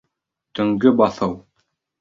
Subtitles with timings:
[0.59, 1.39] Төнгө баҫыу.